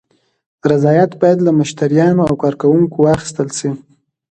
[0.71, 3.69] رضایت باید له مشتریانو او کارکوونکو واخیستل شي.